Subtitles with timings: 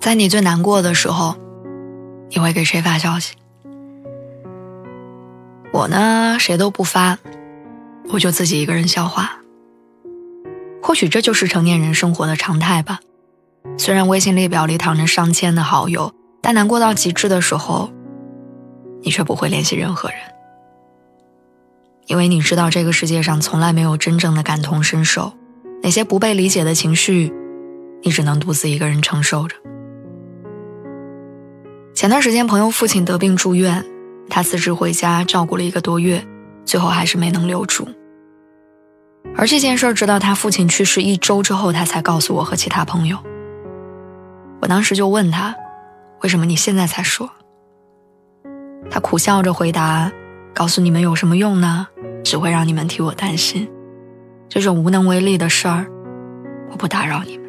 [0.00, 1.36] 在你最难过的时候，
[2.30, 3.34] 你会给谁发消息？
[5.72, 7.18] 我呢，谁都不发，
[8.10, 9.36] 我就自己一个人消化。
[10.82, 13.00] 或许这就是成年人生活的常态吧。
[13.76, 17.90] 虽然微信列表里躺着上千的好友，但难过到极致的时候，
[19.02, 20.18] 你却不会联系任何人，
[22.06, 25.34] 因为你知道这个世界上从来没有真正的感同身受，
[25.82, 27.30] 那些不被理解的情绪，
[28.02, 29.54] 你只能独自一个人承受着。
[31.94, 33.84] 前段时间，朋友父亲得病住院，
[34.28, 36.24] 他辞职回家照顾了一个多月，
[36.64, 37.86] 最后还是没能留住。
[39.36, 43.18] 而这件事儿直到他父亲去世一周之后，他才告诉我和其他朋友。
[44.62, 45.54] 我当时就问他
[46.22, 47.28] ：“为什么你现在才说？”
[48.90, 50.10] 他苦笑着回答
[50.54, 51.86] ：“告诉你们有什么用呢？
[52.24, 53.68] 只会让你们替我担心。
[54.48, 55.86] 这种无能为力的事儿，
[56.70, 57.39] 我不打扰你们。”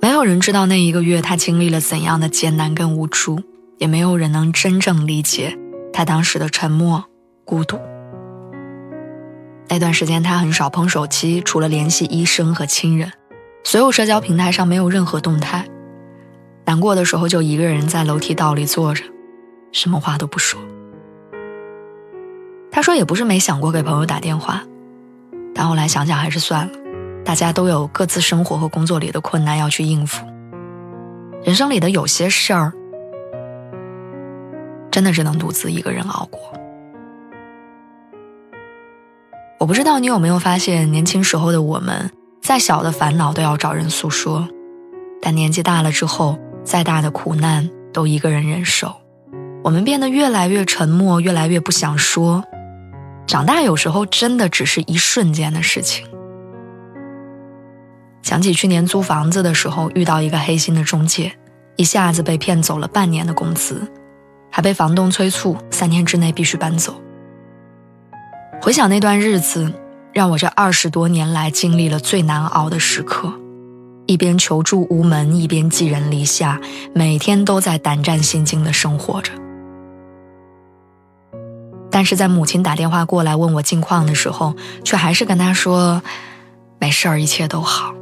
[0.00, 3.40] 没有人知道那一个月他经历了怎样的艰难跟无助，
[3.78, 5.58] 也没有人能真正理解
[5.92, 7.04] 他当时的沉默、
[7.44, 7.78] 孤独。
[9.68, 13.12] 那段时间他很少碰手机，除了联系医生和亲人，
[13.64, 15.66] 所有社交平台上没有任何动态。
[16.64, 19.02] 难过的时候就一个人在楼梯道里坐着，
[19.72, 20.60] 什么话都不说。
[22.70, 24.62] 他说也不是没想过给朋友打电话，
[25.54, 26.72] 但后来想想还是算了。
[27.28, 30.24] 大家都有各自生活和工作里的困难要去应付，
[31.44, 32.72] 人生里的有些事儿，
[34.90, 36.40] 真的只能独自一个人熬过。
[39.60, 42.10] 我不知道你有没有发现，年轻时候的我们，
[42.40, 44.48] 再小的烦恼都要找人诉说，
[45.20, 48.90] 但年纪大了之后，再大的苦难都一个人忍受。
[49.62, 52.42] 我们变得越来越沉默，越来越不想说。
[53.26, 56.06] 长大有时候真的只是一瞬间的事情。
[58.28, 61.32] 想起去年租房子的时候，遇到一个黑心的中介，
[61.76, 63.90] 一下子被骗走了半年的工资，
[64.50, 66.94] 还被房东催促三天之内必须搬走。
[68.60, 69.72] 回想那段日子，
[70.12, 73.32] 让我这二十多年来经历了最难熬的时刻，
[74.04, 76.60] 一边求助无门，一边寄人篱下，
[76.94, 79.32] 每天都在胆战心惊的生活着。
[81.90, 86.02] 但是在母亲打电话过来问我近况的时候，却还是跟她说
[86.78, 87.94] ：“没事儿，一切都好。”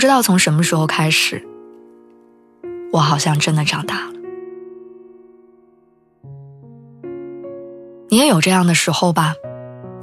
[0.00, 1.46] 不知道从什么时候开始，
[2.90, 4.12] 我好像真的长大了。
[8.08, 9.34] 你也有这样的时候吧？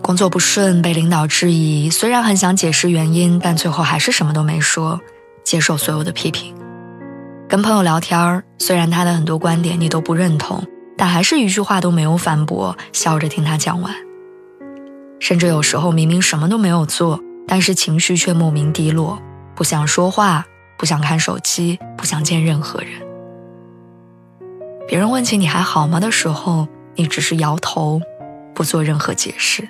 [0.03, 5.01] 工作不顺，被领导质疑，虽然很想解释原因，但最后还是什么都没说，
[5.43, 6.55] 接受所有的批评。
[7.49, 10.63] 跟朋友聊天虽然他的很多观点你都不认同，
[10.95, 13.91] 但还是一句话都没有反驳，笑着听他讲完。
[15.19, 19.19] 甚至有时候明明什么都没有做，但是情绪却莫名低落。
[19.57, 20.45] 不想说话，
[20.77, 22.91] 不想看手机，不想见任何人。
[24.87, 27.99] 别人问起你还好吗的时候，你只是摇头，
[28.53, 29.67] 不做任何解释。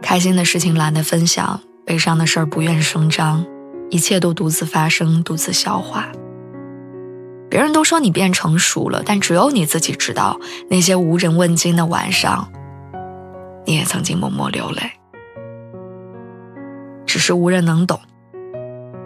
[0.00, 3.44] 开心的事情懒得分享，悲伤的事儿不愿声张，
[3.90, 6.06] 一切都独自发生，独自消化。
[7.50, 10.38] 别人都说你变成熟了，但只有你自己知道，
[10.68, 12.48] 那些无人问津的晚上，
[13.66, 14.99] 你也曾经默默流泪。
[17.20, 18.00] 是无人能懂，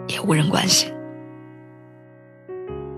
[0.07, 0.91] 也无人关心，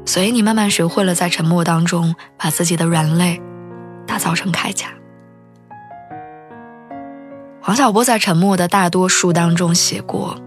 [0.05, 3.41] 所以你慢慢学会了在沉默当中把自己的软肋
[4.06, 4.88] 打造成铠甲。
[7.59, 10.38] 黄小波在《沉默的大多数》当中写过：“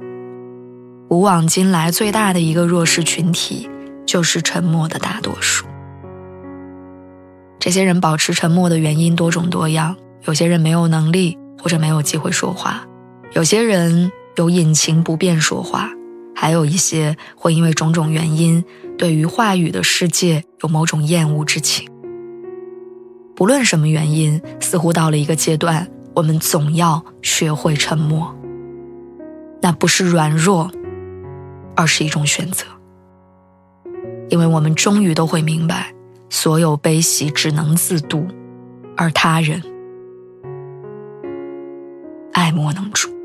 [1.11, 3.69] 古往今来最大的一个弱势群体，
[4.07, 5.67] 就是沉默的大多数。
[7.59, 12.87] 这些人保持沉默的原因多种多样，有些人没有能力或者没有机会说话，
[13.33, 14.11] 有些人。”
[14.41, 15.91] 有隐情不便说话，
[16.35, 18.65] 还有一些会因为种种原因，
[18.97, 21.87] 对于话语的世界有某种厌恶之情。
[23.37, 28.35] 不论什么原因，似乎到了一个阶段，我们总要学会沉默。
[29.61, 30.71] 那不是软弱，
[31.77, 32.65] 而是一种选择。
[34.31, 35.93] 因为我们终于都会明白，
[36.31, 38.27] 所有悲喜只能自度，
[38.97, 39.63] 而他人
[42.33, 43.20] 爱莫能助。